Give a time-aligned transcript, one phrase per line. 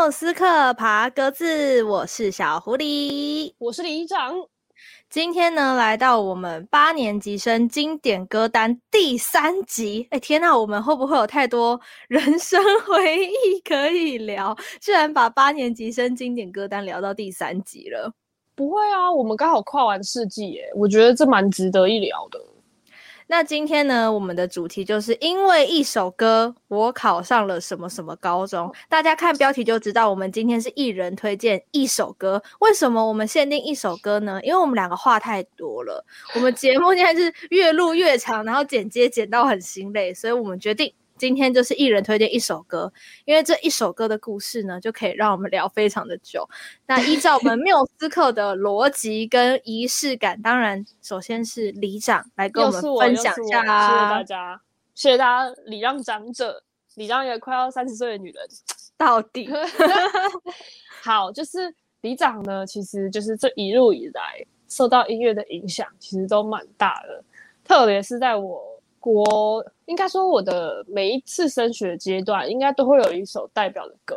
[0.00, 4.34] 缪斯克爬格子，我是小狐狸，我是李长。
[5.10, 10.08] 今天呢，来到我们八年级生经典歌单第三集。
[10.10, 11.78] 哎，天哪，我们会不会有太多
[12.08, 14.56] 人生回忆可以聊？
[14.80, 18.10] 居然把八年级生经典歌单聊到第三集了？
[18.54, 22.40] 不会啊，我们刚好跨完世纪耶，我觉得这蛮值得一聊的。
[23.30, 28.74] 那今天呢，我们的主题就是因为一首歌，我考上了什么什么高中。
[28.88, 32.42] 大家看标题就知道，我们今天是一人推荐一首歌。
[32.58, 34.40] 为什么我们限定一首歌呢？
[34.42, 36.04] 因为我们两个话太多了，
[36.34, 40.92] 我们节目现在是越录越长，然后剪接剪到很心累，所以我们决定。
[41.20, 42.90] 今天就是一人推荐一首歌，
[43.26, 46.48] 因为这一首歌的故事呢，就可以让我们聊非常的久。
[46.86, 53.86] 那依照我们缪斯克的逻辑跟仪式感，当然首先是里长来跟我们分享一下啦。
[53.86, 54.60] 谢谢大家，
[54.94, 56.62] 谢谢大家礼让长者，
[56.94, 58.42] 礼让一个快要三十岁的女人。
[58.96, 59.46] 到底
[61.04, 67.22] 好，就是里长呢，其实就是这一路以来受到音乐的影响，其实都蛮大的，
[67.62, 68.70] 特别是在我。
[69.00, 74.16] 国应该说，我的每一次升学阶段，应该都会有一首代表的歌。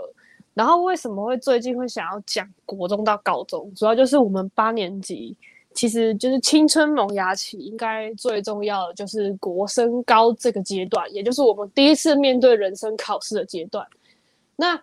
[0.53, 3.73] 然后为什么会最近会想要讲国中到高中？
[3.73, 5.35] 主要就是我们八年级，
[5.73, 13.83] 其实就是青春萌芽期，应该最重要的就是国升高这个阶段，也就是我们第一次面对人生考试的阶段。
[14.55, 14.79] 那，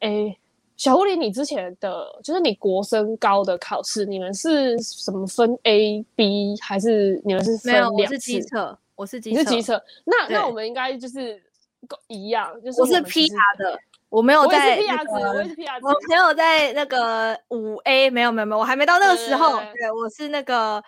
[0.00, 0.38] 诶，
[0.76, 7.96] 小狐狸，你之前的就是你国升高的考试，你们是什么分 A、B，还是你们是分两次？
[7.96, 8.78] 没有，我是机测。
[8.94, 11.42] 我是机车，你是机车，那那我们应该就是
[12.08, 20.82] 一样，就是我是 PR 的，我没有在，我是 PR 子，我是 PR 子，我没有在那个五 A，没有没有没有，我还没到那个时候，对，我是那个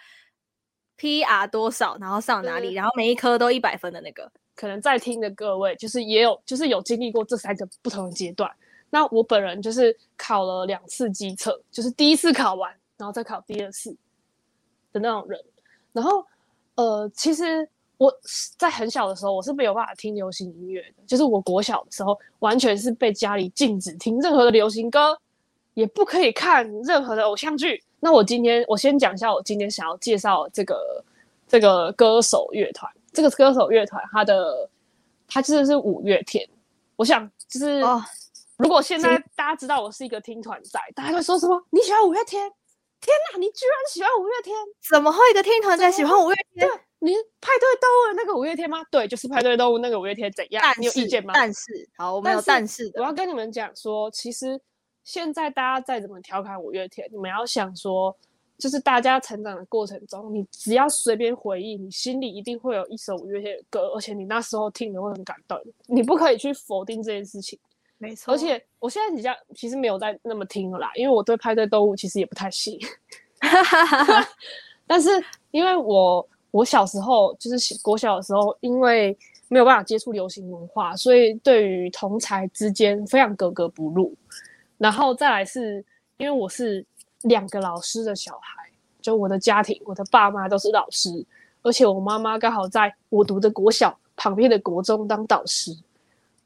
[0.98, 4.30] PR 多少，然后上哪里，然后每一科都一百分的那个。
[4.54, 8.48] 可能在听的各位，就是也有，就是有经历过这三个不同的阶段。
[8.90, 13.96] 那我本人就是考了两次机测，就是第一次考完，然后再考第二次
[14.92, 15.40] 的那种人。
[15.92, 16.24] 然后
[16.76, 17.68] 呃，其实。
[17.96, 18.12] 我
[18.58, 21.02] 在很小的时候，我是没有办法听流行音乐的。
[21.06, 25.18] 就是我国小的时候，完全是被家里禁止听任何的流行歌，
[25.74, 27.82] 也不可以看任何的偶像剧。
[28.00, 31.04] 那我今天，我先讲一下，我今天想要介绍这个
[31.46, 32.90] 这个歌手乐团。
[33.12, 34.68] 这个歌手乐团，它的
[35.28, 36.46] 它其实是五月天。
[36.96, 38.02] 我想就是，哦、
[38.56, 41.64] 如果现在大家知道我是一个听团仔，大家会说什么？
[41.70, 42.50] 你喜欢五月天？
[43.00, 44.56] 天哪，你居然喜欢五月天？
[44.90, 46.68] 怎么会一个听团仔喜欢五月天？
[47.04, 48.82] 你派对动物那个五月天吗？
[48.90, 50.64] 对，就是派对动物那个五月天怎样？
[50.78, 51.34] 你有意见吗？
[51.34, 53.02] 但是，好，我没有但是的。
[53.02, 54.58] 我要跟你们讲说，其实
[55.02, 58.16] 现在大家再怎么调侃五月天，你们要想说，
[58.56, 65.60] 就是大家成长的过程中，你只要随便回忆，你心里一定会有一首五月天的歌，而且你那时候听的会很感动。
[65.84, 67.58] 你不可以去否定这件事情。
[67.98, 68.32] 没错。
[68.32, 72.80] 而且我现在比较其实没有在那么听了啦，因为我对派对动物其实也不太信。
[74.88, 75.10] 但是
[75.50, 76.26] 因为我。
[76.54, 84.14] 我小时候就是国小的时候，因为没有办法接触流行文化，所以对于同才之间非常格格不入。
[84.78, 85.84] 然后再来是
[86.16, 86.86] 因为我是
[87.22, 88.70] 两个老师的小孩，
[89.02, 91.26] 就我的家庭，我的爸妈都是老师，
[91.62, 95.76] 而且我妈妈刚好在我读的国小旁边的国中当导师。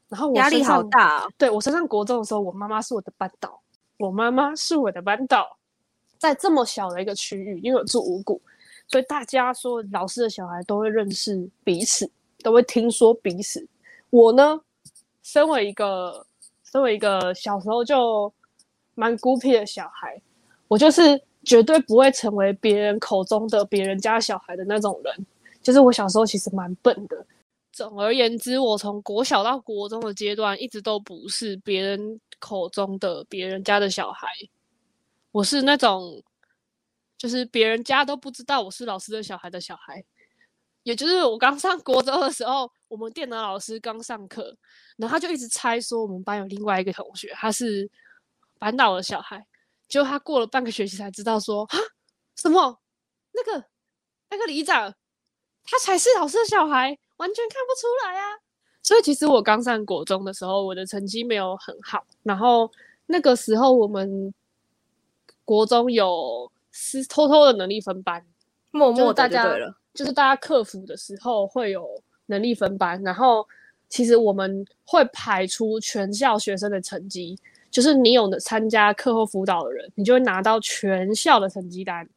[0.07, 1.27] 然后我压力好大啊。
[1.37, 3.61] 对，我升上国中的时候，我妈妈是我的班导，
[3.97, 5.55] 我妈妈是我的班导，
[6.17, 8.41] 在这么小的一个区域，因为我住五股。
[8.89, 12.09] 所以大家说，老师的小孩都会认识彼此，
[12.41, 13.63] 都会听说彼此。
[14.09, 14.59] 我呢，
[15.21, 16.25] 身为一个
[16.63, 18.33] 身为一个小时候就
[18.95, 20.19] 蛮孤僻的小孩，
[20.67, 25.25] 我就是绝对不会成为别人口中的别人家小孩的那种人。
[25.61, 27.23] 就是我小时候其实蛮笨的。
[27.71, 34.27] 总而言之，我从国小到国中的阶段，一直都不是别人口中的别人家的小孩。
[35.31, 36.19] 我是那种。
[37.19, 40.01] 就是别人家都不知道我是老师的小孩的小孩，
[40.83, 44.55] 也就是我刚上国中的时候，我们电脑老师刚上课，
[44.95, 47.91] 然后他就一直猜说我们班有另外一个同学，他是
[48.57, 49.45] 班导的小孩，
[49.89, 51.77] 结果他过了半个学期才知道说啊，
[52.37, 52.79] 什么
[53.33, 53.65] 那个
[54.29, 54.95] 那个里长，
[55.65, 58.39] 他才是老师的小孩，完全看不出来啊。
[58.81, 62.71] 所以其实我刚上国中的时候，我的成绩没有很好，然后
[63.07, 64.33] 那个时候我们
[65.43, 66.49] 国中有。
[66.81, 68.23] 是偷偷的能力分班，
[68.71, 69.53] 默默大家
[69.93, 71.85] 就是大家克服的时候会有
[72.27, 73.45] 能力分班，然后
[73.89, 77.37] 其实我们会排出全校学生的成绩，
[77.69, 82.07] 就是你有的参加课后辅导的人，你就会拿到全校的成绩单，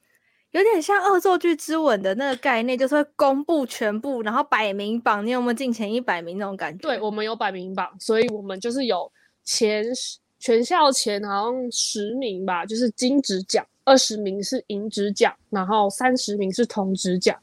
[0.53, 6.83] 有点像恶作剧之吻的那个概念，就是会公布全部，然后百名榜，你有没有进前一百名那种感觉？
[6.83, 9.11] 对，我们有百名榜，所以我们就是有
[9.45, 10.19] 前十。
[10.45, 17.39] 全校前好像十名吧，就是金质奖，二十名是银质奖，然后三十名是铜质奖。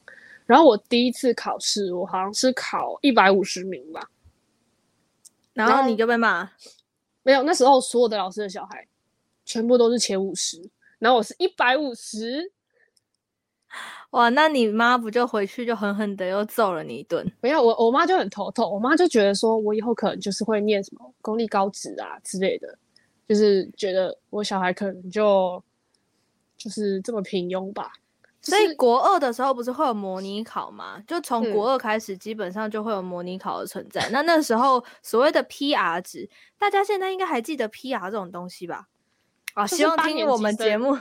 [0.46, 4.10] 然后我第一次考试，我好像是考一百五十名吧，
[5.52, 6.50] 然后你就被骂？
[7.22, 8.86] 没有，那时候所有的老师的小孩
[9.44, 10.60] 全部都是前五十，
[10.98, 12.50] 然后我是一百五十。
[14.10, 17.24] 哇，那你妈不就回去就狠狠的又揍了你一顿？
[17.40, 22.76] 没有，我我妈就很头痛，我妈就觉得说我以后可能就是会念什么公立高职啊之类的，
[23.28, 25.62] 就是觉得我小孩可能就
[26.60, 27.90] 就是这么平庸吧。
[28.42, 31.02] 所以国二的时候不是会有模拟考吗？
[31.06, 34.00] 就从国二开始，基本上就会有模拟考的存在。
[34.08, 36.28] 嗯、那那时候所谓的 PR 值，
[36.58, 38.86] 大家现在应该还记得 PR 这种东西吧？
[39.54, 40.96] 啊，希望听我们节目。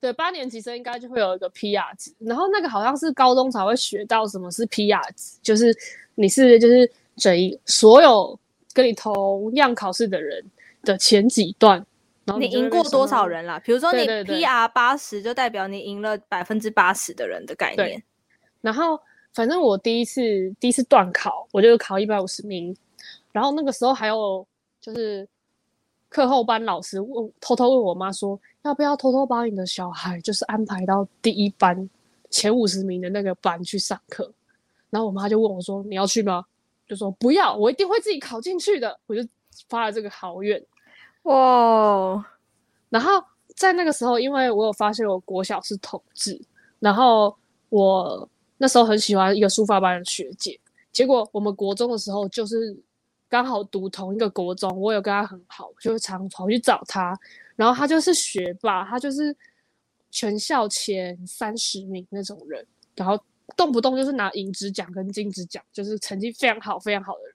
[0.00, 5.74] 对，八年级生应该就会有一个 PR 值，然后那个好像是高中才会学到什么是 PR 值，就是
[6.14, 8.38] 你是就是整一所有
[8.72, 10.44] 跟你同样考试的人
[10.84, 11.84] 的前几段，
[12.24, 13.60] 然后你赢过多少人啦？
[13.64, 18.02] 比如说你 PR 八十，就代表你赢了百分之八十的人的概念。
[18.60, 19.00] 然后
[19.32, 20.20] 反正我第一次
[20.60, 22.76] 第一次段考，我就考一百五十名，
[23.32, 24.46] 然后那个时候还有
[24.80, 25.28] 就是。
[26.14, 31.88] 课后班老师问，偷偷问我妈说，要不要偷偷把你的小孩就是安排到第一班
[32.28, 34.30] 前五十名的那个班去上课？
[34.90, 36.44] 然后我妈就问我说，你要去吗？
[36.86, 39.00] 就说不要，我一定会自己考进去的。
[39.06, 39.26] 我就
[39.70, 40.62] 发了这个好愿。
[41.22, 42.26] 哇！
[42.88, 43.22] 然后
[43.56, 46.40] 在那个时候，因为我有发现我国小是统治，
[46.78, 47.36] 然后
[47.68, 48.28] 我
[48.58, 50.58] 那时候很喜欢一个书法班的学姐，
[50.90, 52.76] 结果我们国中的时候就是。
[53.32, 57.18] 刚好读同一个国中，我有跟他很好，就是常跑去找他。
[57.56, 59.34] 然后他就是学霸，他就是
[60.10, 62.62] 全校前三十名那种人，
[62.94, 63.18] 然后
[63.56, 67.34] 动不动就是拿银质奖跟金质奖，就是成绩非常好、非常好的人。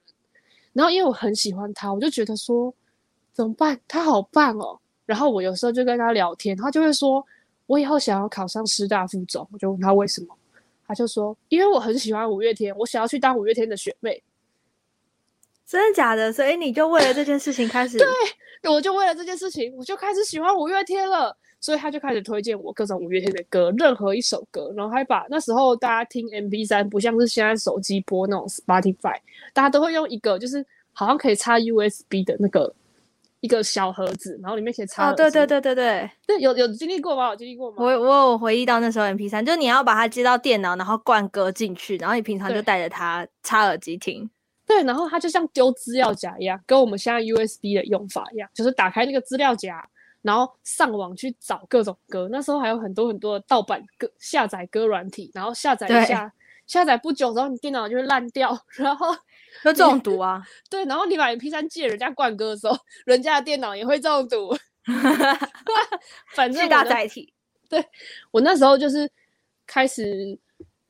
[0.72, 2.72] 然后因为我很喜欢他，我就觉得说
[3.38, 3.78] 怎么办？
[3.86, 4.76] 他好棒哦。
[5.06, 7.24] 然后我有时候就跟他聊天，他就会说
[7.66, 9.48] 我以后想要考上师大附中。
[9.52, 10.36] 我就问他为什么，
[10.84, 14.20] 他就说因为我很喜欢五月天，我想要去当五月天的学妹。
[15.64, 16.32] 真的假的？
[16.32, 17.96] 所以你就为了这件事情开始？
[18.60, 21.36] 对，我就为了这件事情，我就开始喜欢五月天了。
[21.60, 29.16] 所以他就开始推荐我各种五月天的歌，任何一首歌，然后还把那时候大家听 MP 三不像是现在手机播那种 Spotify，
[29.52, 32.72] 大家都会用一个就是好像可以插 USB 的那个
[33.40, 35.10] 一个小盒子，然后里面可以插。
[35.10, 37.28] 哦，对对对对对，对，有有经历过吗？
[37.28, 37.76] 有经历过吗？
[37.78, 44.28] 我我有回忆到那时候 MP 三就是你要把它接到电脑，然后灌歌进去，然后你平常就带着它插耳机听。
[44.66, 49.82] 对，然后它就像丢资料夹一样，跟我们现在 USB 的用法一样，就是打开那个资料夹，
[50.20, 52.28] 然后上网去找各种歌。
[52.30, 56.30] 那时候还有很多很多的盗版歌下载歌软体，然后下载一下，
[56.66, 59.06] 下载不久之后你电脑就会烂掉， 然后
[59.64, 60.42] 就中毒啊。
[60.70, 64.56] 对，然后你把 MP 三借人家冠哥的时候，人家的电脑也会中毒。
[66.34, 67.32] 反正巨大载体。
[67.68, 67.84] 对，
[68.30, 69.10] 我那时候就是
[69.66, 70.38] 开始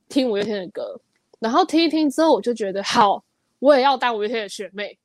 [0.09, 1.01] 听五月天的歌，
[1.41, 3.25] 然后听一听之后，我就觉得好。
[3.59, 4.97] 我也要当五月天的学妹，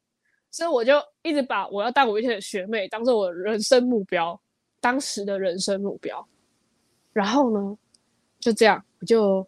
[0.52, 4.40] 所以我就一直把我要当五月天的学妹当做我的人生目标，
[4.80, 6.24] 当时的人生目标。
[7.12, 7.76] 然后呢，
[8.40, 9.48] 就这样，我就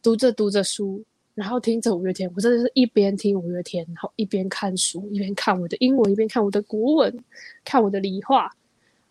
[0.00, 1.04] 读着读着书，
[1.40, 2.30] 然后听着五月天。
[2.36, 7.24] 我真的是一边听五月天，然后一边看书，一边看我的英文，一边看我的国文，
[7.64, 8.54] 看我的理化。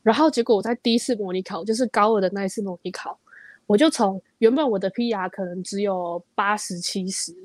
[0.04, 3.20] 然后结果我在第一次模拟考，就是高二的那一次模拟考，
[3.66, 7.36] 我就从原本我的 PR 可能只有八十七十。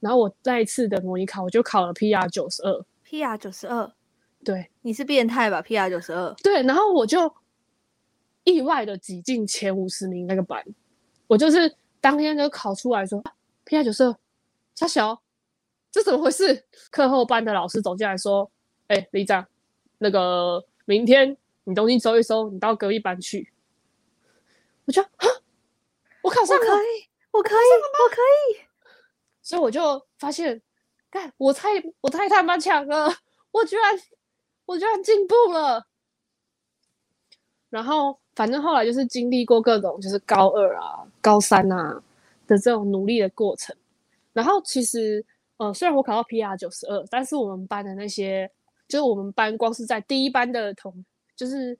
[0.00, 3.92] 然后我再一次的模拟考，我就考了 PR 九十二，PR 九十二，
[4.42, 7.30] 对，你是变态吧？PR 九十二，对，然后我就
[8.44, 10.64] 意外的挤进前五十名那个班，
[11.26, 11.70] 我就是
[12.00, 13.22] 当天就考出来说
[13.66, 14.16] ，PR 九十二，
[14.80, 15.20] 差小，
[15.90, 16.64] 这怎么回事？
[16.90, 18.50] 课后班的老师走进来说，
[18.86, 19.46] 哎、欸，里长，
[19.98, 23.52] 那个明天你东西收一收，你到隔壁班去。
[24.86, 25.26] 我就啊，
[26.22, 28.64] 我考上了，我可以，我可以，我可以。
[29.42, 30.62] 所以我就发现，
[31.10, 31.68] 干，我太
[32.00, 33.14] 我太他妈强了，
[33.52, 34.00] 我居然
[34.64, 35.86] 我居然进步了。
[37.68, 42.02] 然后反正后来就是经历过各种就是高二啊、高三啊
[42.46, 43.76] 的这种努力的过程。
[44.32, 45.24] 然后其实，
[45.56, 48.50] 呃，虽然我考到 PR 九十二，但是我们班的那些，
[48.88, 51.04] 就是我们班光是在第一班的同，
[51.36, 51.78] 就是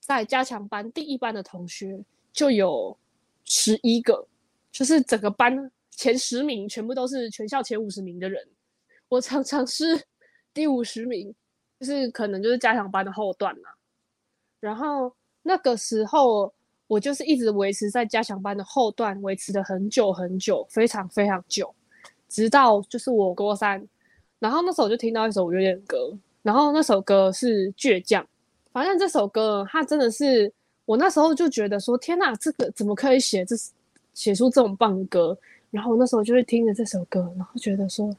[0.00, 2.96] 在加强班第一班的同学就有
[3.44, 4.26] 十一个，
[4.70, 5.70] 就是整个班。
[5.92, 8.42] 前十名全部都是全校前五十名的人，
[9.08, 10.02] 我常常是
[10.54, 11.34] 第五十名，
[11.78, 13.68] 就是可能就是加强班的后段嘛。
[14.60, 16.50] 然后那个时候
[16.90, 21.72] 我就是一直维持在加强班的后段，维持了很久很久，非常非常久，
[22.28, 23.80] 直到就是我高三。
[24.40, 28.20] 然后那时候我就听到一首五月天的歌，然后那首歌是《倔强》，
[28.72, 30.52] 反正这首歌它真的是
[30.84, 33.54] 我那时候就觉得说，天哪，这个怎么可以写这
[34.12, 35.38] 写出这种棒的歌？
[35.70, 38.12] 然后那时候就会听着这首歌，然后觉得说，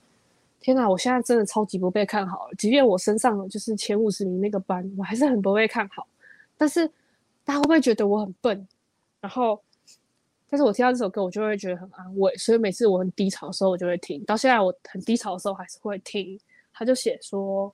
[0.62, 2.48] 天哪，我现在真的超级不被看好。
[2.58, 6.08] 即便我升上就是前五十名那个班，我还是很不被看好。
[6.58, 6.90] 但是
[7.44, 8.68] 大家会不会觉得我很笨？
[9.20, 9.62] 然后，
[10.50, 12.36] 但是我听到这首歌，我就会觉得很安慰。
[12.38, 14.24] 所以每次我很低潮的时候，我就会听。
[14.26, 16.40] 到现在我很低潮的时候，还是会听。
[16.74, 17.74] 他就写说。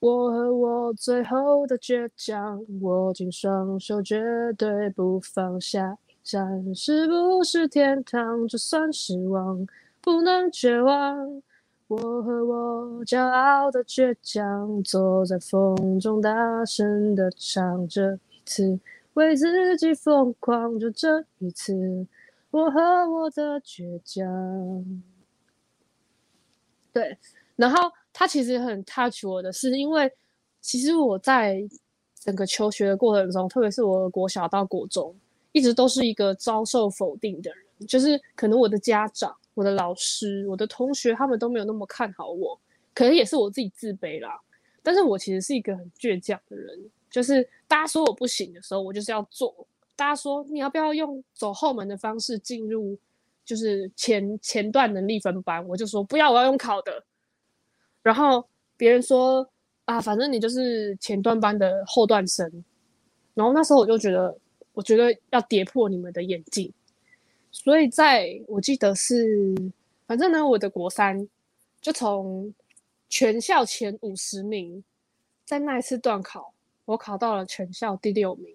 [0.00, 4.20] 我和我最后的倔强，握紧双手，绝
[4.58, 5.96] 对不放下。
[6.08, 8.48] 一站是不是天堂？
[8.48, 9.64] 就算失望，
[10.00, 11.40] 不能绝望。
[11.86, 18.78] 我和我骄傲的倔强，坐在风中，大声的唱着次，
[19.14, 22.06] 为自己疯狂，就这一次。
[22.50, 22.80] 我和
[23.10, 25.02] 我的倔强，
[26.92, 27.16] 对，
[27.56, 27.92] 然后。
[28.14, 30.12] 他其实很 touch 我的是，因为
[30.60, 31.66] 其实我在
[32.14, 35.16] 整个求学的过程中，特别是我国小到国中，
[35.52, 37.88] 一直都是一个遭受否定的人。
[37.88, 42.60] 就是可能我的家长、我的老师、我的同学，他们都没有那么看好我，
[42.92, 44.38] 可能也是我自己自卑啦。
[44.82, 46.78] 但是我其实是一个很倔强的人，
[47.12, 49.54] 就是大家说我不行的时候，我就是要做。
[49.94, 52.98] 大家说你要不要用走后门的方式进入，
[53.44, 57.04] 就是前前段能力分班，我就说不要，我要用考的。
[58.02, 58.44] 然后
[58.76, 59.48] 别人说
[59.84, 62.64] 啊，反正你就是前段班的后段生。
[63.34, 64.36] 然后那时候我就觉得，
[64.72, 66.72] 我觉得要跌破你们的眼镜。
[67.50, 69.54] 所以在我记得是，
[70.06, 71.28] 反正呢，我的国三
[71.80, 72.52] 就从
[73.08, 74.82] 全校前五十名，
[75.44, 76.51] 在那一次段考，
[76.92, 78.54] 我考到了全校第六名，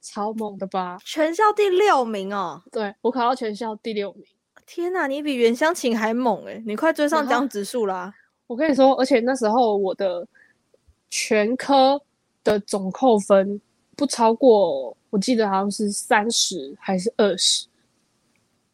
[0.00, 0.98] 超猛的吧？
[1.04, 4.24] 全校第六名哦，对，我考到全校第六名。
[4.66, 8.12] 天哪，你比袁湘琴还猛诶，你快追上江直树啦！
[8.48, 10.26] 我跟你说，而且那时候我的
[11.08, 12.00] 全科
[12.42, 13.60] 的总扣分
[13.96, 17.68] 不超过，我记得好像是三十还是二十，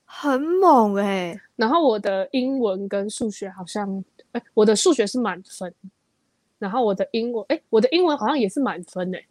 [0.05, 1.41] 很猛诶、欸。
[1.57, 5.75] 然后我的英文跟数学好像，哎，我的数学是满分，
[6.59, 9.27] 然后我的英文，哎，我的英文好像也是满分诶，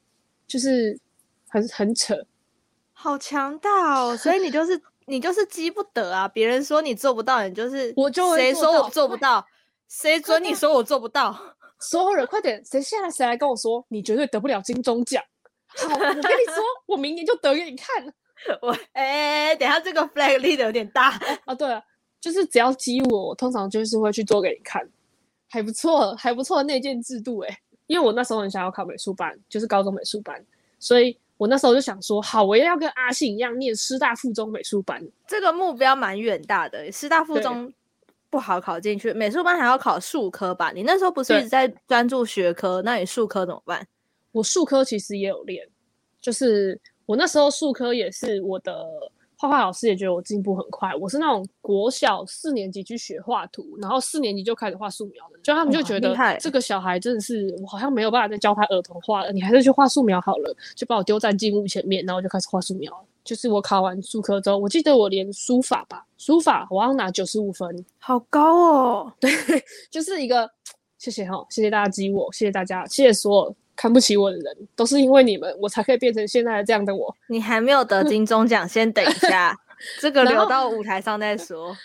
[0.48, 0.98] 就是
[1.48, 2.16] 很很扯，
[2.94, 4.16] 好强大哦！
[4.16, 6.28] 所以你就是 你就是积不得啊！
[6.28, 9.46] 别人说你做不到，你就是我就谁说我做不到。
[9.88, 11.38] 谁准你说我做不到？
[11.80, 12.64] 所有人快点！
[12.66, 15.24] 谁现在谁来跟我说你绝对得不了金钟奖？
[15.68, 18.14] 好，我跟你说，我明年就得给你看。
[18.62, 21.10] 我哎、欸，等下这个 flag 立的有点大
[21.46, 21.54] 啊。
[21.54, 21.84] 对了，
[22.20, 24.82] 就是只要激我，我通常就是会去做给你看，
[25.50, 27.58] 还不错，还不错的内建制度哎。
[27.88, 30.44] 因为我那时候很想要考美术班，就是高中美术班，
[30.80, 35.06] 所以我那时候就想说，好，我也要跟阿信一样念师大附中美术班。
[35.28, 37.72] 这个目标蛮远大的，师大附中。
[38.28, 40.70] 不好考进去，美术班还要考数科吧？
[40.76, 43.88] 你那时候不是一直在专注学科，那你数科怎么办？
[44.34, 45.66] 我数科其实也有练，
[46.20, 48.86] 就是我那时候数科也是我的
[49.38, 50.94] 画画老师也觉得我进步很快。
[50.96, 62.92] 我是那种国小四年级去学画图，然后四年级就开始画素描的，就他们就觉得这个小孩真的是我好像没有办法再教他儿童画了，你还是去画素描好了，就把我丢在镜幕前面，然后就开始画素描。
[63.24, 69.14] 就是我考完术科之后，我记得我连书法吧，书法我要拿九十五分，好高哦。
[69.20, 69.32] 对，
[69.90, 70.48] 就是一个
[71.00, 77.16] 谢谢哈，谢谢大家激我，谢谢大家，谢谢所有看不起我的人，都是因为你们，我才可以变成现在的这样的我。
[77.28, 79.58] 你还没有得金钟奖，先等一下，
[80.00, 81.76] 这个留到舞台上再说。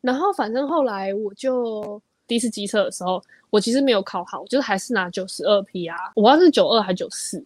[0.00, 7.44] 然后反正后来我就第一次机测的时候，我其实没有考好，就是还是拿九十二 P 啊我要是九二还九四，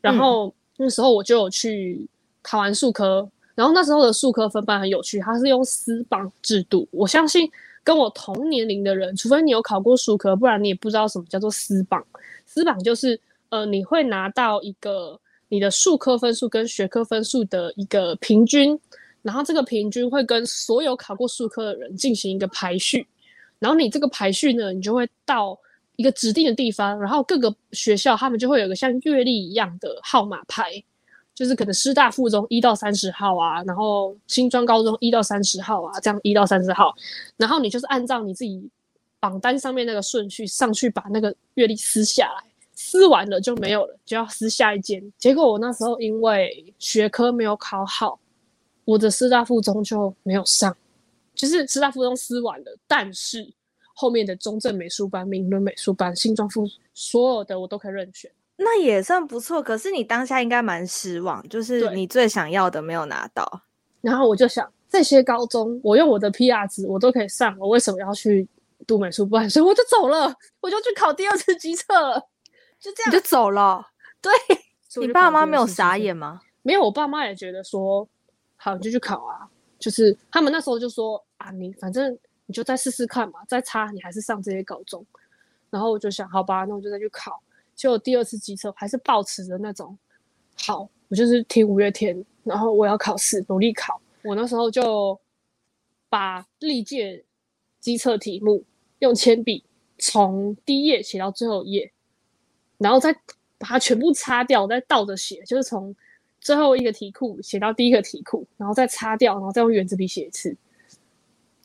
[0.00, 2.08] 然后、嗯、那时候我就有去。
[2.40, 6.88] 考完数科，然后那时候的数科分班很有趣，它是用私榜制度。
[6.90, 7.50] 我相信
[7.84, 12.02] 跟我同年龄的人，除非你有考过数科，不然你也不知道什么叫做私榜。
[12.46, 18.78] 私榜就是呃，你会拿到一个你的术科分数跟学科分数的一个平均，
[19.22, 23.06] 然后这个平均会跟所有考过术科的人进行一个排序，
[23.58, 25.58] 然后你这个排序呢，你就会到
[25.96, 30.82] 一个指定的地方，然后各个学校他们就会有个像月历一样的号码牌。
[31.34, 36.92] 就是可能师大附中一到三十号啊，然后新庄高中一到三十号啊，这样一到三十号，
[37.36, 38.68] 然后你就是按照你自己
[39.20, 42.42] 榜单上面那个顺序上去把那个月历撕下来，
[42.90, 45.12] 撕完了就没有了，就要撕下一间。
[45.18, 48.18] 结果我那时候因为学科没有考好，
[48.86, 50.74] 我的师大附中就没有上，
[51.34, 53.46] 就是师大附中撕完了，但是
[53.94, 58.30] 后面的中正美术班、明伦美术班、新庄附所有的我都可以任选。
[58.56, 63.62] 那也算不错，可是你当下应该蛮失望，就是你最想要的没有拿到。
[64.00, 68.48] 然后我就想，这些高中我用我的 PR 值我都可以上，我为什么要去
[68.86, 72.24] 读美术班，所以我就走了，我就去考第二次机测了，
[72.80, 73.84] 就这样，你就走了。
[74.20, 74.32] 对，
[75.00, 76.40] 你爸妈没有傻眼吗？
[76.62, 78.08] 没有，我爸妈也觉得说，
[78.56, 79.48] 好，你就去考啊。
[79.78, 85.04] 就是他们那时候就说啊，你反正你就再试试看嘛，再差你还是上这些高中。
[85.70, 87.40] 然后我就想，好吧，那我就再去考。
[87.74, 89.96] 结果第二次机测还是保持着那种，
[90.66, 94.00] 好，我就是听五月天，然后我要考试，努力考。
[94.22, 95.18] 我那时候就
[96.08, 97.24] 把历届
[97.78, 98.64] 机测题目
[98.98, 99.64] 用铅笔
[99.98, 101.92] 从第一页写到最后一页，
[102.78, 103.12] 然后再
[103.58, 105.94] 把它全部擦掉，再倒着写，就是从
[106.40, 110.56] 最后一个题库写到第一个题库，然后再擦掉，然后再用原子笔写一次。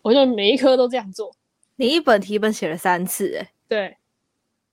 [0.01, 1.32] 我就每一科都这样做。
[1.77, 3.98] 你一本题本写了三次，欸，诶对。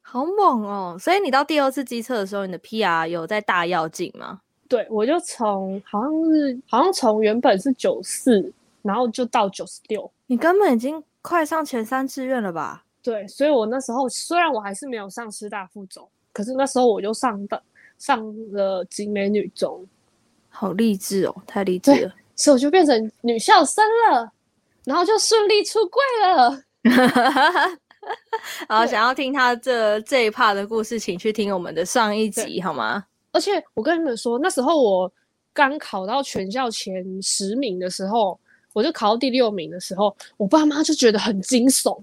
[0.02, 0.96] 好猛哦！
[0.98, 4.40] 所以你到第二次机测的时候，你的 PR 有在大跃进吗？
[4.68, 10.10] 对，我就从好像是好像从原本是九四，然后就到九十六。
[10.26, 12.84] 你根本已经快上前三志愿了吧？
[13.02, 17.62] 对，所以我那时候虽然我还是没有上师大附中，可是那时候我就上的
[17.98, 19.86] 上了景美女中，
[20.48, 22.14] 好励志哦，太励志了！
[22.36, 24.32] 所以我就变成女校生了，
[24.84, 26.62] 然后就顺利出柜了。
[28.68, 33.04] 然后想要听他这这一 part 的故事，请去听我们的上一集好吗？
[33.32, 35.12] 而且我跟你们说，那时候我
[35.52, 38.40] 刚考到全校前十名的时候，
[38.72, 42.02] 我就考到第六名的时候，我爸妈就觉得很惊悚。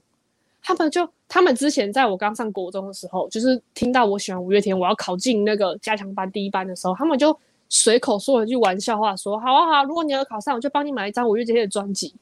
[0.61, 7.37] 他们就他们之前在我刚上国中的时候，就是听到我喜欢五月天，我要考进那个加强班第一班的时候，他们就
[7.69, 12.15] 随口说了一句玩笑话，说：“好啊好啊，如果你要考上，我就帮你买一张五月天的专辑。”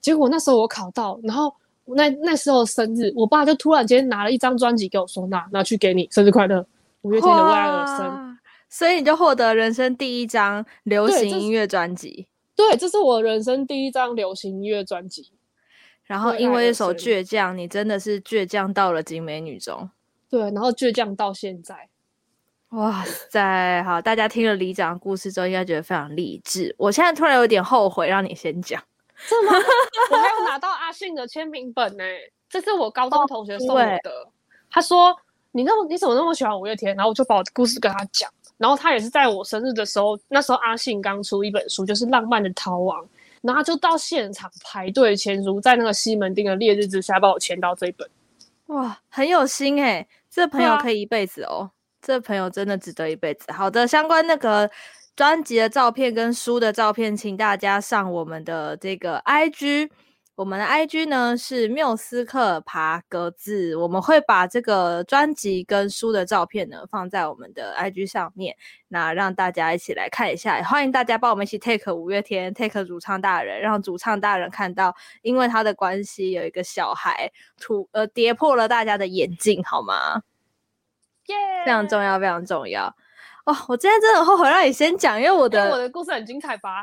[0.00, 1.54] 结果那时候我考到，然后。
[1.92, 6.64] 那那时候生日，我爸就突然间拿了一张专辑给我说：“拿拿去给你，生日快乐，
[7.02, 8.06] 五月天的《为爱而生》。”
[8.70, 12.28] 所以你就获得人生第一张流行音乐专辑。
[12.54, 15.32] 对，这是我人生第一张流行音乐专辑。
[16.10, 19.88] 然后因为一首《倔强》，你真的是倔强到了景美女中。
[20.28, 21.88] 对，然后倔强到现在。
[22.70, 23.80] 哇塞！
[23.84, 26.74] 好，大家听了李长的故事之后，应该觉得非常励志。
[26.76, 28.82] 我现在突然有点后悔，让你先讲。
[29.14, 29.52] 是吗？
[30.10, 34.10] 我还有拿到阿信的签名本呢、欸，这是我高中同学送我的。
[34.10, 34.28] 哦、
[34.68, 35.16] 他说
[35.52, 38.28] ：“你那么你怎么那么喜欢五月天？”然后我就把我的故事跟他讲。
[38.58, 43.00] 然后他也是在我生日的时候，那时候阿信刚出一本书，就是《浪漫的逃亡》，
[43.42, 48.08] 然后就到现场排队签书，在那个西门町的烈日之下帮我签到这一本。
[48.66, 53.50] 哇，很有心哎、欸，这朋友可以一辈子哦，啊、这朋友真的值得一辈子。
[53.52, 54.70] 好的，相关那个。
[55.16, 59.90] 专辑的照片跟书的照片，请大家上我们的这个 IG，
[60.40, 68.56] 我们的 IG 呢是缪斯克爬格子，我们会把这个专辑跟书的照片呢放在我们的 IG 上面，
[68.88, 80.22] 那让大家一起来看一下，欢迎大家帮我们一起 take 五月天，take 主唱大人，让主唱大人看到，因为他的关系有一个小孩突呃跌破了大家的眼镜，好吗？
[81.26, 81.36] 耶!
[81.66, 82.86] 非常重要，非常重要。
[83.44, 86.82] 哦，我今天真的很后悔让你先讲，因为我的我的故事很精彩吧？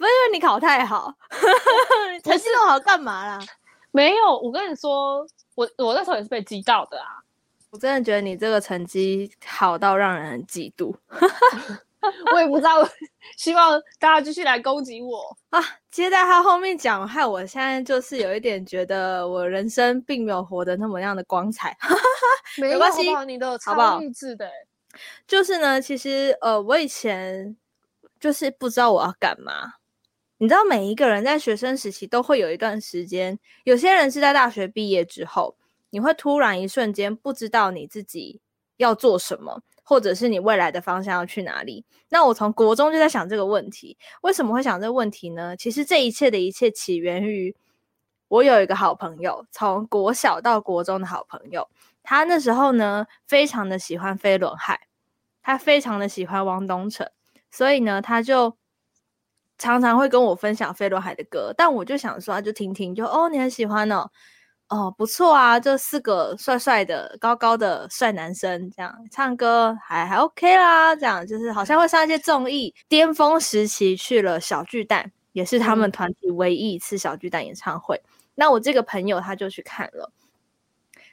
[0.00, 1.14] 不是因为你考太好，
[2.24, 3.38] 成绩那么好干嘛啦？
[3.90, 7.20] 没有，我跟你说，我我那时候也是被激到的啊！
[7.68, 10.96] 我真的觉得你这个成绩好到让人很嫉妒。
[12.32, 12.76] 我也不知道，
[13.36, 15.62] 希望大家继续来攻击我啊！
[15.90, 21.76] 接在他后面讲，害我现在就是有一点觉得我人生并没有活得那么样的光彩。
[22.56, 24.50] 没关系，你都有超励志的。
[25.26, 27.54] 就是呢，其实呃，我以前
[28.18, 29.74] 就是不知道我要干嘛。
[30.42, 35.54] 你知道，每一个人在学生时期都会有一段时间，有些人是在大学毕业之后，
[35.90, 38.40] 你会突然一瞬间不知道你自己
[38.78, 41.84] 要做什么，或者是你未来的方向要去哪里。
[42.08, 45.54] 那我从国中就在想这个问题，为什么会想这个问题呢？
[45.58, 47.54] 其实这一切的一切起源于
[48.28, 51.68] 我有一个好朋友，从国小到国中的好朋友。
[52.02, 54.88] 他那时候呢，非常的喜欢飞轮海，
[55.42, 57.06] 他非常的喜欢汪东城，
[57.50, 58.56] 所以呢，他就
[59.60, 61.54] 常常会跟我分享飞轮海的歌。
[61.56, 64.10] 但我就想说，就听听，就哦，你很喜欢哦，
[64.68, 72.74] 哦，不错啊，这四个帅帅的、高高的帅男生，这样唱歌还还 OK 啦，这样就是好像会上一些综艺。
[72.88, 77.96] 巅峰时期去了小巨蛋，也是他们团体唯一一次小巨蛋演唱会。
[78.04, 80.12] 嗯、那我这个朋友他就去看了。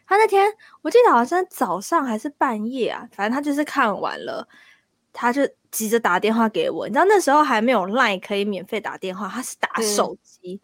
[0.05, 0.49] 他那天
[0.81, 4.47] 我记得好像早上还是半夜啊，反正他就是看完了，
[5.11, 6.87] 他就急着打电话给我。
[6.87, 10.59] 你知道那时候还没有 Line 可以免费打电话，他是打手机，嗯、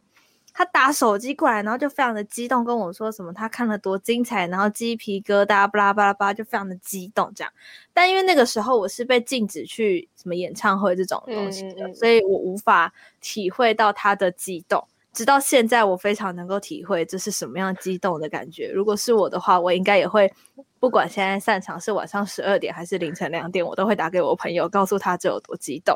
[0.54, 7.52] 他打手机过来，然后就非常的激动跟我说什么他看了多精彩，然后鸡皮疙瘩巴拉巴拉巴拉，就非常的激动这样。
[7.94, 14.88] 但因为那个时候我是被禁止去什么演唱会这种东西的，嗯嗯嗯，所以我无法体会到他的激动。
[15.14, 18.72] 直到现在，我非常能够体会这是什么样激动的感觉。
[18.74, 20.34] 如果是我的话，我应该也会，
[20.80, 25.96] 不管现在散场是晚上十二点还是凌晨两点，我都会打给我朋友，告诉他这有多激动。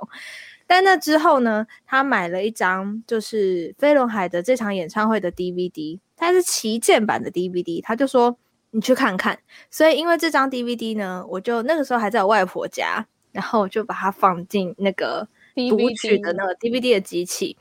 [0.67, 8.37] 但那之后呢，他买了一张就是飞轮海的这场演唱会的 DVD，它是旗舰版的 DVD，他就说
[8.71, 9.39] 你去看看。
[9.71, 15.27] 所以因为这张 DVD 呢，我就那个时候还在我外婆家，然后我就把它放进那个
[15.69, 17.57] 读取的那个 DVD 的机器。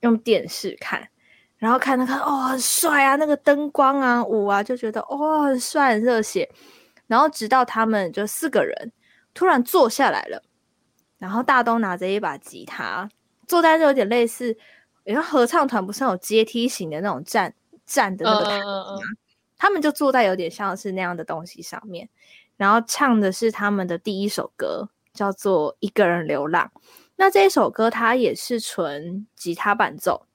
[0.00, 1.08] 用电视看，
[1.56, 6.50] 然后看那看哦，很帅啊，那个灯光啊，舞啊，就觉得哦，很帅，很热血。
[7.06, 8.92] 然后直到他们就四个人
[9.32, 10.42] 突然坐下来了，
[11.18, 13.08] 然后大东拿着一把吉他，
[13.46, 14.56] 坐在就有点类似，
[15.04, 17.54] 因为合唱团不是有阶梯型的那种站
[17.86, 18.98] 站的那个台吗？
[19.56, 22.08] 他们就坐在有点像是那样的东西上面，
[22.56, 26.70] 然后唱的是他们的第一首歌，叫做《一个人流浪》。
[27.20, 30.26] 那这一首歌，它也是纯吉他伴奏，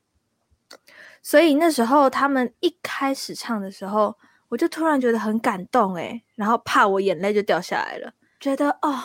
[1.21, 4.17] 所以那时候他们一开始唱的时候，
[4.49, 8.99] 我就突然觉得很感动诶，然后怕我眼泪就掉下来了，觉得哦，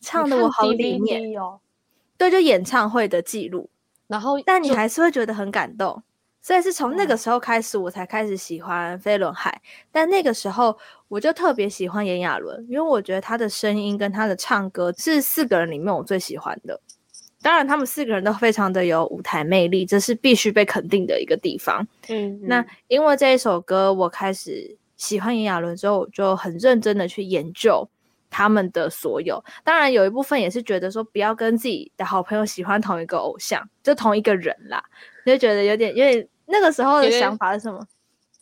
[0.00, 1.60] 唱的我好里面哦，
[2.18, 3.70] 对，就演唱会的记录，
[4.08, 6.02] 然后但你还是会觉得很感动，
[6.42, 9.62] 所以是从那个时候开始，我才开始喜欢飞轮海，
[9.92, 16.80] 但那个时候我就特别喜欢炎亚纶，因为我觉得他的声音跟他的唱歌是四个人里面我最喜欢的。
[17.42, 21.86] 当然，他们四个人都非常的有舞台魅力，这是必须被肯定的一个地方。
[22.08, 27.88] 嗯，嗯，那因为这一首歌，我开始喜欢炎亚纶之后，我就很认真的去研究
[28.28, 29.42] 他们的所有。
[29.64, 34.84] 当然，有一部分也是觉得说，不要跟自己的好朋友喜欢同一个偶像，就同一个人啦，
[35.24, 37.80] 就觉得有点，因为那个时候的想法是什么？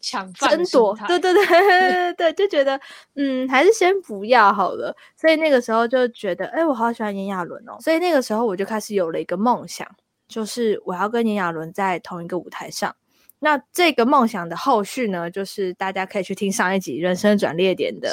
[0.00, 2.80] 抢争夺，对对对对对，就觉得
[3.14, 4.94] 嗯，还是先不要好了。
[5.16, 7.76] 所以那个时候就觉得，哎，我好喜欢炎亚纶哦。
[7.80, 9.88] 所以那个时候我就开始有了一个梦想，
[10.26, 12.94] 就是我要跟炎亚纶在同一个舞台上。
[13.40, 18.08] 那这个梦想的后续呢，就是大家可以去听上一集《人生转捩点》的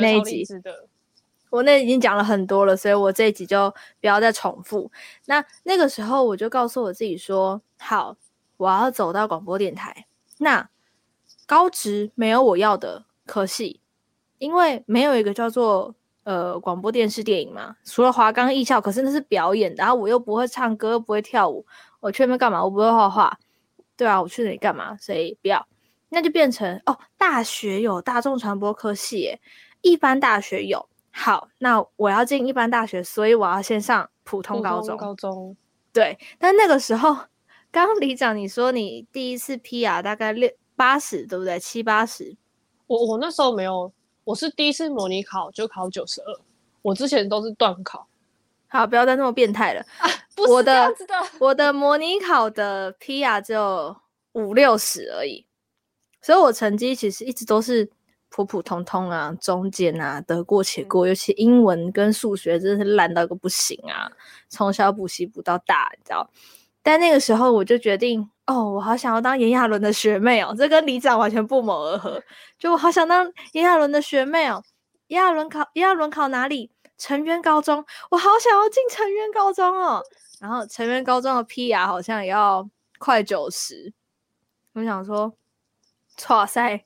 [0.00, 0.46] 那一集。
[1.50, 4.90] 我那已经讲了很多了，所以我这一集就不要再重复。
[5.26, 8.16] 那那个时候我就告诉我自己说，好，
[8.56, 10.06] 我要走到广播电台。
[10.38, 10.66] 那
[11.52, 13.78] 高职没有我要的科系，
[14.38, 21.66] 因为没有一个叫做呃广播电视电影嘛，除了华冈艺校，可是那是表演的，然后我又不会唱歌，又不会跳舞，
[22.00, 22.64] 我去那边干嘛？
[22.64, 23.38] 我不会画画，
[23.98, 24.96] 对啊，我去那里干嘛？
[24.96, 25.68] 所以不要，
[26.08, 29.38] 那就变成哦，大学有大众传播科系耶，
[29.82, 35.54] 一般大学有，好，那我要进一般大学，所以我要先上普通高中，高中，
[35.92, 37.14] 对，但那个时候，
[37.70, 40.50] 刚刚李长你说你第一次 PR 大概六。
[40.76, 41.58] 八十对不对？
[41.58, 42.36] 七八十，
[42.86, 43.92] 我我那时候没有，
[44.24, 46.40] 我是第一次模拟考就考九十二，
[46.82, 48.06] 我之前都是断考。
[48.68, 49.84] 好，不要再那么变态了。
[50.48, 50.94] 我的
[51.38, 53.94] 我的模拟考的 PR 只有
[54.32, 55.44] 五六十而已，
[56.22, 57.90] 所以我成绩其实一直都是
[58.30, 61.06] 普普通通啊，中间啊，得过且过。
[61.06, 64.10] 嗯、尤其英文跟数学真的是烂到个不行啊，
[64.48, 66.30] 从小补习补到大，你知道。
[66.82, 68.30] 但那个时候我就决定。
[68.46, 72.22] 哦，我好想要当炎亚纶的学妹哦，这跟李长完全不谋而合。
[72.58, 74.62] 就我好想当炎亚纶的学妹哦，
[75.06, 76.70] 炎亚纶考炎亚纶考哪里？
[76.98, 80.00] 成渊高中，我好想要进成渊高中哦。
[80.40, 83.92] 然后成渊高中的 PR 好像也要快九十，
[84.74, 85.32] 我想说，
[86.28, 86.84] 哇塞，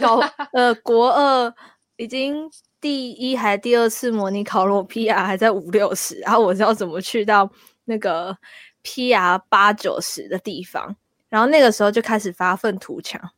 [0.00, 0.20] 高
[0.52, 1.54] 呃国二
[1.96, 2.50] 已经
[2.80, 7.50] 第一还第二次模拟考了，我 PR 还在五六十，然后我是要怎么去到
[7.84, 8.34] 那个
[8.82, 10.96] ？PR 八九十的地方，
[11.28, 13.30] 然后那个时候就开始发愤图强，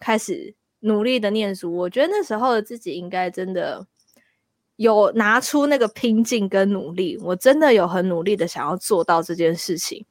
[0.00, 1.74] 开始努力的念书。
[1.76, 3.86] 我觉得那时候的自己应该真的
[4.76, 10.04] 有拿出那个拼劲跟努力，我真的有很努力的想要做到这件事情。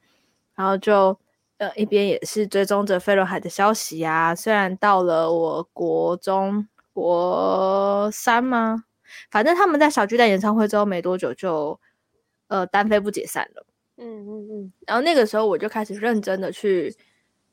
[0.55, 1.17] 然后就
[1.57, 8.83] 呃一边也是追踪着飞轮海的消息啊，虽然到了我国中国三吗？
[9.29, 11.79] 反正他们在小巨蛋演唱会之后没多久就
[12.47, 13.65] 呃单飞不解散了。
[14.01, 16.93] 嗯嗯嗯，然后那个时候我就开始认真的去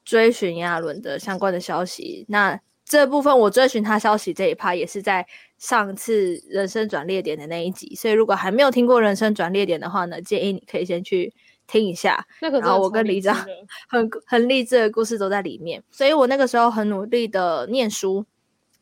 [0.04, 2.24] 追寻炎亚纶的相关的消息。
[2.28, 5.26] 那这部分我追寻他消息这一趴也是在
[5.58, 11.34] 上次人生转捩点的那一集，所以如果还没有听过人生转捩点的话呢，建议你可以先去
[11.66, 12.26] 听一下。
[12.40, 13.37] 那个然后我跟李长
[13.87, 18.24] 很很励志的故事都在里面，所以我那个时候很努力的念书，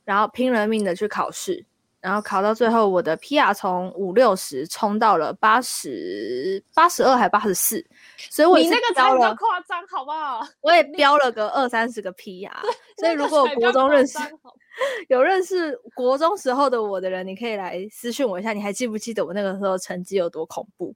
[0.05, 1.67] 然后拼了命的去考试。
[2.07, 7.85] 然后考到最后，我的 PR 从五六十冲到了八十八十二还八十四，
[8.31, 10.41] 所以我你那个才比较夸张，好不好？
[10.63, 12.49] 我也飙了个二三十个 PR，
[13.01, 14.17] 所以如果国中认识
[15.11, 20.95] 有认识国中时候的我的人，你可以来私讯我一下，你还记不记得我那个时候成绩有多恐怖？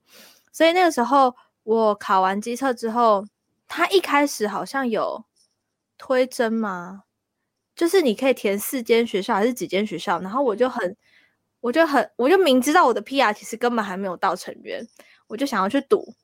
[0.52, 3.26] 所以那个时候我考完机测之后，
[3.66, 5.24] 他一开始好像有
[5.98, 7.02] 推甄吗？
[7.80, 10.20] 就是你可以填四间学校还是几间学校？
[10.20, 10.94] 然后我就很，
[11.60, 14.86] 我就很，我就明知道我的 PR 其实根本还没有到成员，
[15.28, 16.14] 我就想要去赌。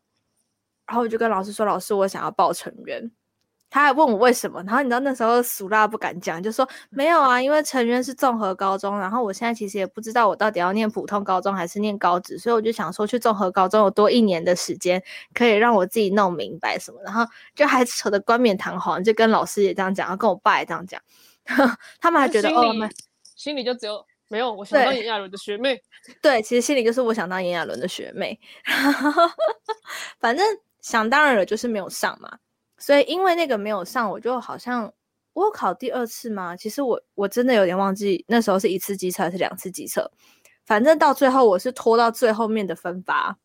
[0.86, 3.10] 然后我就跟老师说：“老师，我想要报成员。”
[3.70, 21.00] 他还问我为什么，然后你知道那时候俗辣不敢讲，就说没有啊，因为成员是综合高中，然后我现在其实也不知道我到底要念普通高中还是念高职，所以我就想说去综合高中有多一年的时间，可以让我自己弄明白什么，然后就还扯得冠冕堂皇，就跟老师也这样讲，然后跟我爸也这样讲，
[22.00, 22.72] 他们还觉得哦、
[23.34, 25.80] 心里就只有没有，我想当炎亚纶的学妹，
[26.20, 28.38] 对，其实心里就是我想当炎亚纶的学妹，
[30.18, 30.44] 反正
[30.80, 32.38] 想当然了，就是没有上嘛。
[32.78, 34.92] 所以因为那个没有上，我就好像
[35.32, 36.56] 我有考第二次嘛？
[36.56, 40.10] 其实我我真的有点忘记那时候是一次机测还是两次机测，
[40.64, 43.38] 反正到最后我是拖到最后面的分发，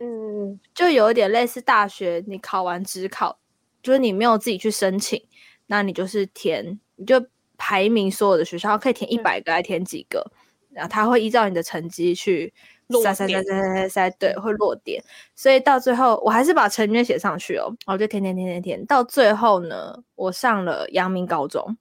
[0.00, 3.38] 嗯，就有一点类似大学，你考完只考，
[3.82, 5.22] 就是你没有自己去申请，
[5.66, 7.26] 那你就是填，你就
[7.58, 10.24] 排名所有的学校可以填一百个，还填几个，
[10.70, 12.54] 然后他会依照你的成绩去。
[13.02, 21.76] 塞塞塞塞塞塞，对，会落点，所以到最后我还是把成绩写上去哦，我就填填填填填，到最后呢，我上了阳明高中，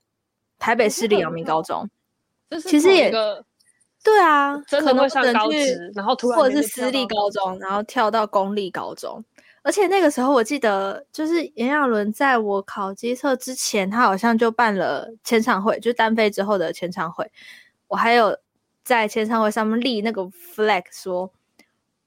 [0.59, 1.61] 台北市立阳明高。
[1.63, 1.89] 中，
[2.61, 3.09] 其实也
[4.03, 9.23] 对啊，可能会上高职，然后突然或者是私立高中，然后跳到公立高中，
[9.67, 17.29] 而且那个时候我记得，就是炎亚纶在我考机测之前，他好像就办了签唱会，就单飞之后的签唱会，
[17.87, 18.37] 我还有。
[18.87, 20.23] 在签唱会上面立那个
[20.55, 21.29] flag，说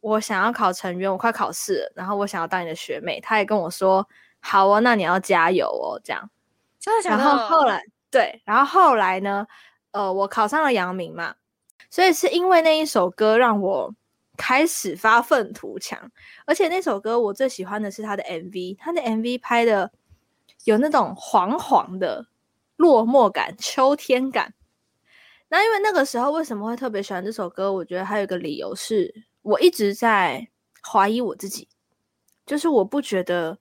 [0.01, 3.21] 我想要考成员，我快考试了，然后我想要当你的学妹。
[3.21, 4.09] 他也跟我说，
[4.41, 6.31] 好哦，那你要加油哦，这样。
[6.79, 7.23] 真的假的？
[7.23, 9.47] 然后后来，对，然后后来呢，
[9.91, 11.35] 呃，我考上了阳明嘛，
[11.91, 13.95] 所以是因为那一首歌让我
[14.41, 16.11] 开始发愤图强，
[16.47, 19.93] 而且那首歌我最喜欢的是他的 MV，他的 MV 拍的
[20.65, 22.27] 有那种黄黄的
[22.77, 24.55] 落寞感、秋天感。
[25.51, 27.71] 那因为那个时候为什么会特别喜欢这首歌？
[27.71, 30.49] 我觉得还有一个理由是我一直在
[30.83, 31.69] 怀疑我自己，
[32.47, 33.59] 就是我不觉得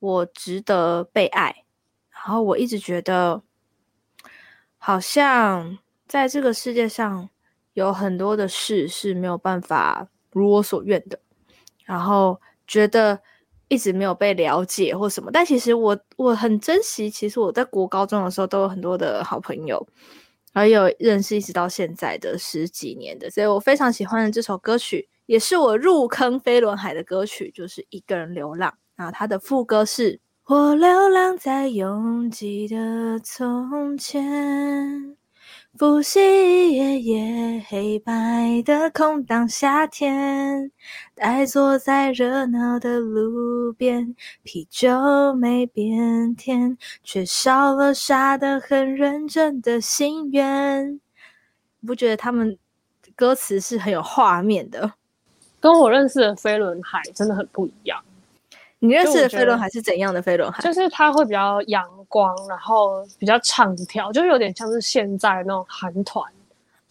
[0.00, 1.64] 我值得被爱，
[2.10, 3.44] 然后我一直觉得
[4.76, 5.78] 好像
[6.08, 7.30] 在这个世界上
[7.74, 11.18] 有很多的事是没有办法如我所愿的，
[11.84, 13.20] 然后觉得
[13.68, 15.30] 一直没有被了解或什么。
[15.30, 19.86] 但其实我我很珍惜，其实我在国高中的时候都有很多的好朋友。
[20.56, 28.70] 还有认识一直到现在的十几年的，所以我非常喜欢的这首歌曲，也是我入坑飞轮海的歌曲，就是《一个人流浪》。
[28.94, 35.16] 然后它的副歌是：我流浪在拥挤的从前。
[35.76, 40.70] 复习一页页黑白的空荡夏天，
[41.16, 51.00] 呆坐在热闹的路边，啤酒没变甜，却少了傻得很认真的心愿。
[51.84, 52.56] 不觉得他们
[53.16, 54.92] 歌词是很有画面的？
[55.58, 58.00] 跟我认识的飞轮海真的很不一样。
[58.86, 60.62] 你认识的飞轮海是怎样的飞轮海？
[60.62, 66.30] 就是他会比较阳光，然后比较唱跳，就有点像是现在那种韩团。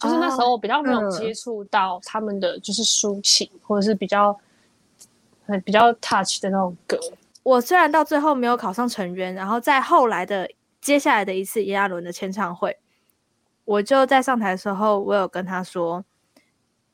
[0.00, 4.36] 就是那时候我比较没有接触到他们的就是抒情，嗯、或者是比较
[5.46, 6.98] 很比较 touch 的那种歌。
[7.44, 12.76] 我虽然到最后没有考上成员，然后在后来的接下来的一次炎亚纶的签唱会，
[13.64, 16.04] 我就在上台的时候，我有跟他说。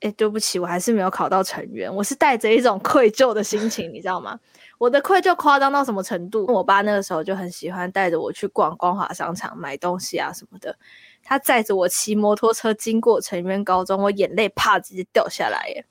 [0.01, 1.95] 哎，对不起，我还是没有考到成员。
[1.95, 4.39] 我是带着一种愧疚的心情，你知道吗？
[4.79, 6.47] 我的愧疚夸张到什么程度？
[6.47, 10.75] 我爸那个时候就很喜欢带着我去逛光华商场买东西啊什么的。
[11.23, 15.85] 他载着我骑摩托车经过成员高中，我眼泪啪直接掉下来耶！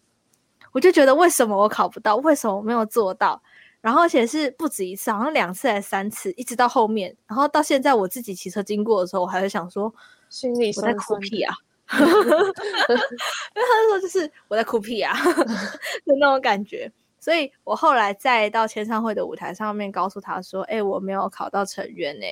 [0.72, 2.16] 我就觉得为什么我考不到？
[2.16, 3.40] 为什么我没有做到？
[3.80, 9.94] 然后而且是不止一次，好像两次还是三次，一直到后面，然后到现在我自己骑车经过的时候，我还会想说，
[10.30, 11.54] 心里我在哭屁啊！
[11.98, 15.14] 因为他说就是我在哭屁啊
[16.06, 22.26] 的那种感觉，所以我后来再到签唱会的舞台上面告诉他说：“哎、我没有考到成员呢，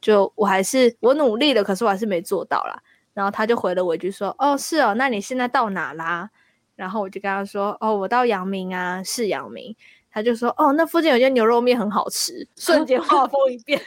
[0.00, 2.80] 就我还是我努力了，可是我还是没做到啦。”
[3.14, 6.30] 然后他就回了我一句说：“哦，是哦，那你现在到哪啦？”
[6.76, 9.74] 然后我就跟他说：“哦，我到阳明啊，是阳明。”
[10.10, 13.80] 他就说：“哦，那附近有间牛肉面很好吃。”瞬间画风一变。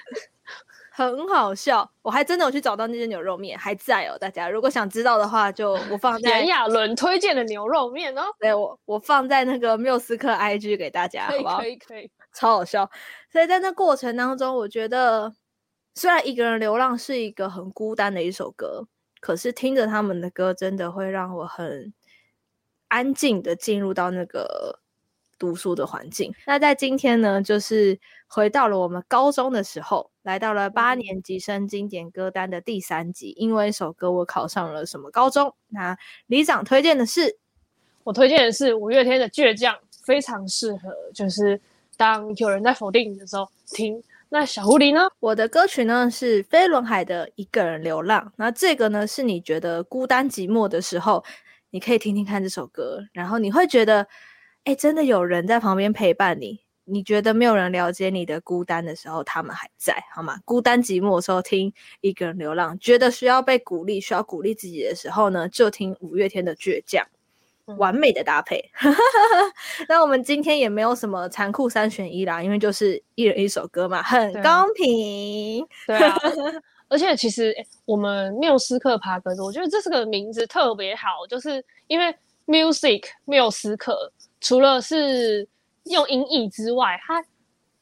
[1.01, 4.17] 很好笑，我还真的有去找到那间牛肉面，还在哦。
[4.17, 8.23] 大家如果想知道的话，就我放在炎亚纶推荐的牛肉面哦。
[8.39, 11.57] 对，我我放在那个缪斯克 IG 给大家，可以好不好？
[11.59, 12.89] 可以可以，超好笑。
[13.31, 15.33] 所以在那过程当中，我觉得
[15.95, 18.87] 虽然一个人流浪是一个很孤单的一首歌，
[19.19, 21.93] 可是听着他们的歌，真的会让我很
[22.89, 24.80] 安静的进入到那个
[25.41, 26.31] 读书的环境。
[26.45, 33.33] 那在今天呢，就是回到了我们高中的时候，来到了八年级生经典歌单的第三集。
[33.35, 35.55] 因为一首歌，我考上了什么高中？
[35.69, 37.39] 那李长推荐的是，
[38.03, 39.73] 我推荐的是五月天的《倔强》，
[40.03, 41.59] 非常适合，就是
[41.97, 44.03] 当有人在否定你的时候听。
[44.29, 45.09] 那小狐狸呢？
[45.19, 48.25] 我的歌曲呢是飞轮海的《一个人流浪》。
[48.35, 51.23] 那这个呢是你觉得孤单寂寞的时候，
[51.71, 54.07] 你可以听听看这首歌，然后你会觉得，
[54.63, 56.61] 哎，真的有人在旁边陪伴你。
[56.85, 60.39] 你觉得没有人了解你的孤单的时候，他们还在，好吗？
[60.43, 61.71] 孤单寂寞的时候听
[62.01, 67.03] 《一个人流浪》，觉得需要被鼓励、需要鼓励自己的时候呢，就听五月天的《倔强》。
[67.77, 68.69] 完美的搭配，
[69.87, 75.65] 那我们今天也没有什么残酷三选一啦，因为就是一人一首歌嘛，很公平。
[75.87, 82.13] 对啊， 对啊而且其实、欸、我们缪斯克爬格子，我觉得这是个名字特别好，就是因为
[82.45, 85.47] music 缪斯克除了是
[85.83, 87.23] 用音译之外，它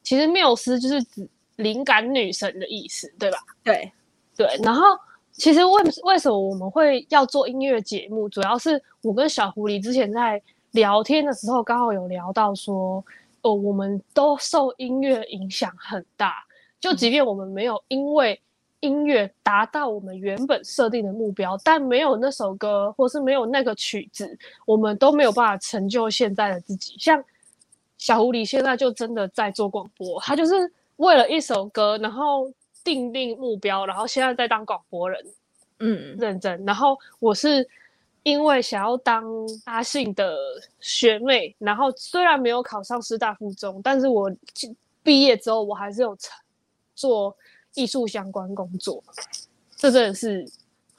[0.03, 3.37] 其实缪斯就是指灵感女神的意思，对吧？
[3.63, 3.91] 对
[4.35, 4.83] 对，然后。
[5.31, 8.27] 其实为为什么我们会要做音乐节目？
[8.27, 10.41] 主要是我跟小狐狸之前在
[10.71, 13.01] 聊天的时候，刚好有聊到说，
[13.41, 16.43] 哦，我们都受音乐影响很大。
[16.81, 18.41] 就即便我们没有因为
[18.81, 26.95] 音乐达到我们原本设定的目标，但没有那首歌，或是没有那个曲子，我们都没有办法成就现在的自己。
[26.97, 27.23] 像
[27.97, 32.51] 小狐狸现在就真的在做广播，他就是为了一首歌，然后。
[32.81, 35.23] 定定目标，然后现在在当广播人，
[35.79, 36.65] 嗯，认真。
[36.65, 37.67] 然后我是
[38.23, 39.25] 因为想要当
[39.65, 40.35] 阿信的
[40.79, 44.31] 学妹，然后虽然没有考上师大附中，但是我
[45.03, 46.17] 毕业之后我还是有
[46.95, 47.35] 做
[47.79, 49.03] 艺术相关工作。
[49.75, 50.45] 这真的是，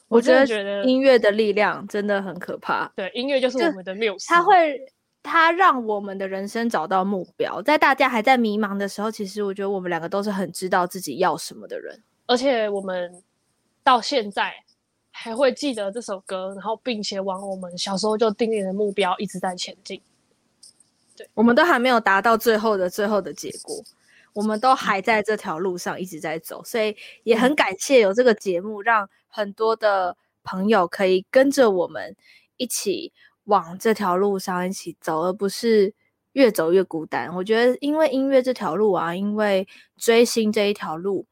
[0.09, 2.91] 我真的觉得音乐的力量真的很可怕。
[2.97, 4.93] 对，音乐就是我们的缪斯，它会。
[5.23, 13.23] 它让我们的人生找到目标，在大家还在迷茫的时候，其实我觉得我们两个都是很知道自己要什么的人，而且我们
[13.85, 14.55] 到现在
[15.11, 20.01] 还会记得这首歌，然后并且往我们小时候就定立的目标一直在前进。
[21.15, 23.77] 对，我们都还没有达到最后的最后的结果，
[24.35, 32.17] 我们都还在这条路上一直在走，所以也很感谢有这个节目，让很多的朋友可以跟着我们
[32.57, 33.13] 一起。
[33.45, 35.93] 往这条路上一起走，而不是
[36.33, 37.35] 越走越孤单。
[37.35, 39.67] 我觉得，因为音乐这条路啊，因为
[39.97, 41.27] 追星这一条路，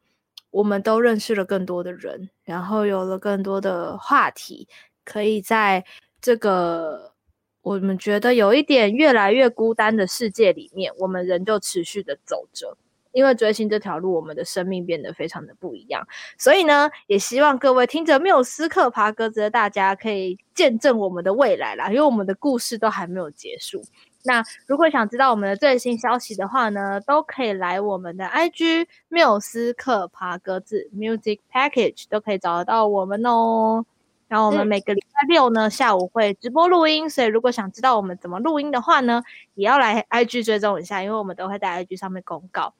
[0.51, 4.67] 我们都认识了更多的人，然后有了更多的话题，
[5.05, 5.85] 可以在
[6.19, 7.13] 这个
[7.61, 12.75] 我们觉得有一点越来越孤单的世界里面，我们仍旧持续的走着。
[13.11, 23.83] 因为追星这条路，我们的生命变得非常的不一样，所以呢，也希望各位听着缪斯克爬格子的大家可以见证我们的未来啦，因为我们的故事都还没有结束。
[24.23, 33.85] 那如果想知道我们的最新消息的话呢，都可以来我们的 IG 缪斯克爬格子 Music Package 都可以找得到我们哦。
[34.27, 39.23] 然后我们每个礼拜六呢下午会直播录音，所以如果想知道我们怎么录音的话呢，
[39.55, 42.73] 也要来 IG 追踪一下，因为我们都会在 IG 上面公告。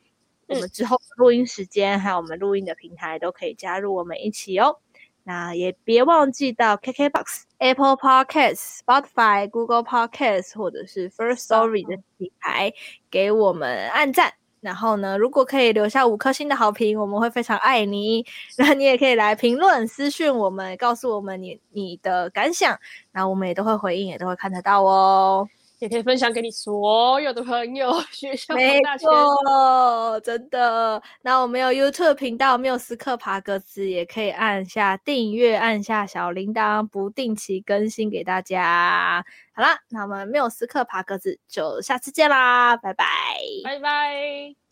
[0.50, 4.78] 我们之后录音时间，还有我们录音的平台，都可以加入我们一起哦。
[5.24, 12.74] 那也别忘记到 KKBOX、Apple Podcasts、Spotify、Google Podcasts 或者是 First Story 的平台
[13.12, 14.34] 给我们按赞。
[14.62, 18.26] 然后呢，如果可以留下五颗星的好评，我们会非常爱你。
[18.58, 22.78] 那你也可以来评论、私讯我们，告诉我们你你的感想，
[23.12, 25.48] 那我们也都会回应，也都会看得到哦。
[25.80, 31.02] 也可以分享给你所有的朋友， 学校没错，真的。
[31.22, 39.24] 那我们有 YouTube 频道缪斯克爬格子，也可以按下订阅，按下小铃铛，不定期更新给大家。
[39.54, 43.06] 好啦，那我们缪斯克爬格子就下次见啦，拜拜，
[43.64, 44.69] 拜拜。